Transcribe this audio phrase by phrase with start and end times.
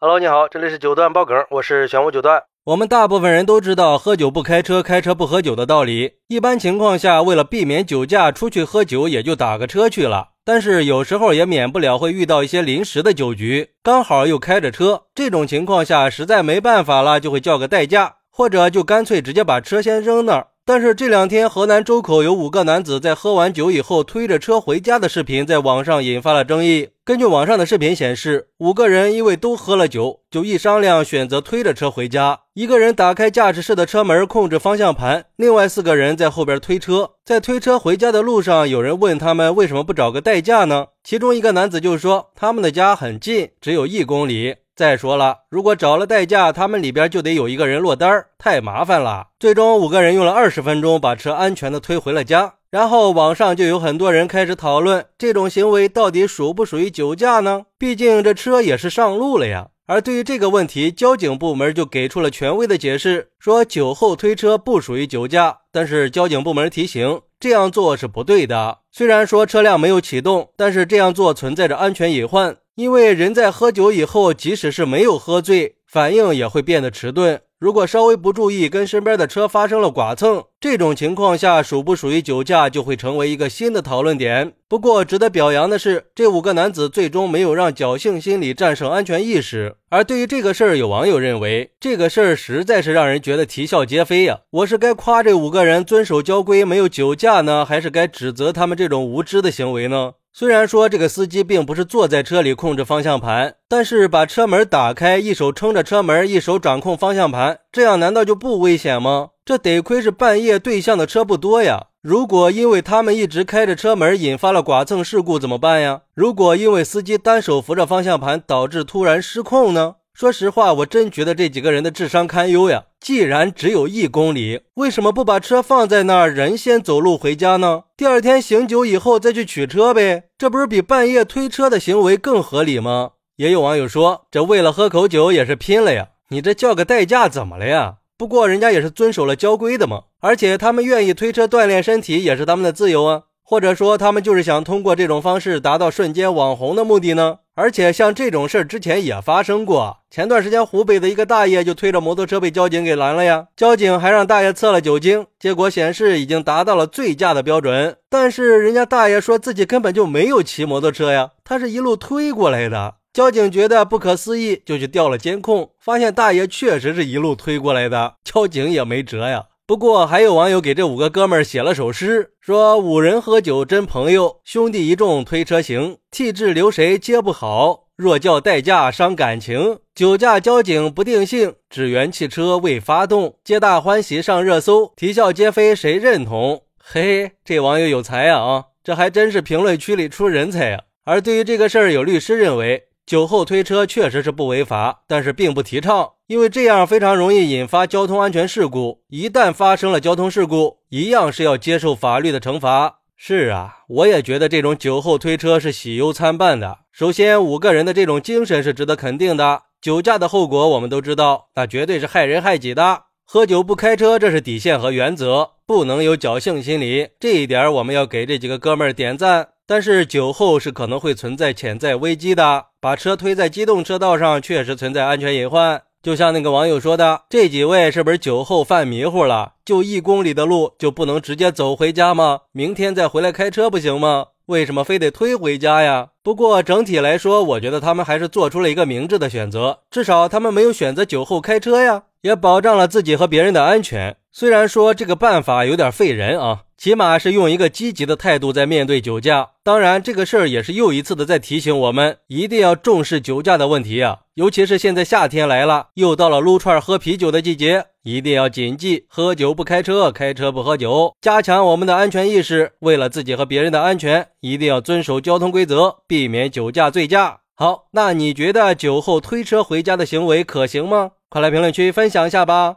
[0.00, 2.44] Hello，你好，这里是九段爆梗，我是玄武九段。
[2.66, 6.12] 我们大部分人都知道喝酒不开车，开车不喝酒的道理。
[6.28, 10.28] 一般情况下，为了避免酒驾，出去喝酒也就打个车去了。
[10.44, 20.46] 但是有时候也免不了会遇到一些临时的酒局，刚好又开着车，这种情况下实在没办法了，就会叫个代驾，或者就干脆直接把车先扔那儿。
[20.68, 26.90] 但是这两天，河南周口有五个男子在喝完酒以后推着车回家的视频在网上引发了争议。
[27.06, 32.40] 根据网上的视频显示，五个人因为都喝了酒，就一商量选择推着车回家。
[32.52, 37.12] 一个人打开驾驶室的车门控制方向盘，另外四个人在后边推车。
[37.24, 40.88] 在推车回家的路上，有人问他们为什么不找个代驾呢？
[41.02, 44.56] 其中一个男子就说，他们的家很近，只有一公里。
[44.78, 49.26] 再说了，如果找了代驾，他们里边就得有一个人落单，太麻烦了。
[49.40, 52.54] 最终五个人用了二十分钟把车安全的推回了家。
[52.70, 57.64] 然后网上就有很多人开始讨论，这种行为到底属不属于酒驾呢？
[57.76, 59.70] 毕竟这车也是上路了呀。
[59.88, 65.58] 而对于这个问题，交警部门就给出了权威的解释，说酒后推车不属于酒驾。
[65.72, 68.78] 但是交警部门提醒，这样做是不对的。
[68.92, 72.58] 虽然说车辆没有启动，但是这样做存在着安全隐患。
[72.78, 77.40] 因为人在喝酒以后，即使是没有喝醉，反应也会变得迟钝。
[77.58, 84.52] 如果稍微不注意，跟身边的车发生了剐蹭，这种情况下属不属于酒驾，就会成为一个新的讨论点。
[84.68, 89.74] 不过，值得表扬的是，这五个男子最终没有让侥幸心理战胜安全意识。
[89.90, 94.42] 而对于这个事儿，有网友认为，这个事儿实在是让人觉得啼笑皆非呀。
[94.50, 100.12] 我是该夸这五个人遵守交规，没有酒驾呢，还是该指责他们这种无知的行为呢？
[100.38, 109.30] 虽然说这个司机并不是坐在车里控制方向盘，但是把车门打开，一手撑着车门，一手掌控方向盘，这样难道就不危险吗？
[109.44, 111.86] 这得亏是半夜对向的车不多呀。
[112.02, 116.02] 如果因为他们一直开着车门引发了剐蹭事故怎么办呀？
[116.14, 119.96] 如果因为司机单手扶着方向盘导致突然失控呢？
[120.14, 122.84] 说实话，我真觉得这几个人的智商堪忧呀！
[123.08, 127.84] 既然只有一公里，为什么不把车放在那儿，人先走路回家呢？
[127.96, 133.12] 第二天醒酒以后再去取车呗，这不是比半夜推车的行为更合理吗？
[133.36, 136.08] 也有网友说，这为了喝口酒也是拼了呀！
[136.28, 137.94] 你这叫个代驾怎么了呀？
[138.18, 143.22] 不过人家也是遵守了交规的嘛，而且他们愿意推车锻炼身体也是他们的自由啊。
[143.42, 147.38] 或者说，他们就是想通过这种方式达到瞬间网红的目的呢？
[147.60, 149.98] 而且，像这种事儿之前也发生过。
[150.08, 153.48] 前段时间，湖北的一个大爷就推着摩托车被交警给拦了呀。
[153.56, 157.96] 交警还让大爷测了酒精，结果显示已经达到了醉驾的标准。
[158.08, 162.94] 但是人家大爷说自己根本就没有骑摩托车呀，他是一路推过来的。
[163.12, 168.14] 交警觉得不可思议，就去调了监控，发现大爷确实是一路推过来的。
[168.22, 169.46] 交警也没辙呀。
[169.68, 186.62] 不过还有网友给这五个哥们儿写了首诗，说五人喝酒真朋友，兄弟一众推车行，气质留谁接不好，若叫代驾伤感情，酒驾交警不定性，只缘汽车未发动，皆大欢喜上热搜，啼笑皆非谁认同？
[186.82, 190.80] 嘿，这网友有才呀啊，这还真是评论区里出人才呀。
[191.04, 192.84] 而对于这个事儿，有律师认为。
[193.08, 199.00] 酒后推车确实是不违法，但是并不提倡，因为这样非常容易引发交通安全事故。
[199.08, 202.98] 一旦发生了交通事故，一样是要接受法律的惩罚。
[203.16, 206.80] 是啊，我也觉得这种酒后推车是喜忧参半的。
[206.92, 209.62] 首先，五个人的这种精神是值得肯定的。
[209.80, 213.04] 酒驾的后果我们都知道，那绝对是害人害己的。
[213.24, 217.08] 喝酒不开车，这是底线和原则，不能有侥幸心理。
[217.18, 219.48] 这一点我们要给这几个哥们儿点赞。
[219.66, 225.82] 但是酒后是可能会存在潜在危机的，把车推在机动车道上确实存在安全隐患。
[226.00, 229.54] 就像那个网友说的，这几位是不是酒后犯迷糊了？
[229.64, 232.42] 就一公里的路就不能直接走回家吗？
[232.52, 234.26] 明天再回来开车不行吗？
[234.46, 236.10] 为什么非得推回家呀？
[236.22, 244.17] 不过整体来说，我觉得他们还是做出了一个明智的选择，至少他们没有选择酒后开车呀，也保障了自己和别人的安全。
[244.32, 246.62] 虽然说这个办法有点费人啊。
[246.78, 249.48] 起码是用一个积极的态度在面对酒驾。
[249.64, 254.18] 当然，这个事儿也是又一次的在提醒我们，一定要重视酒驾的问题啊！
[254.34, 262.70] 尤其是现在夏天来了，又到了撸串喝啤酒的季节，一定要谨记：喝酒不开车，开车不喝酒，加强我们的安全意识。
[262.78, 267.40] 为了自己和别人的安全，一定要遵守交通规则，避免酒驾、醉驾。
[267.56, 271.10] 好，那你觉得酒后推车回家的行为可行吗？
[271.28, 272.76] 快来评论区分享一下吧！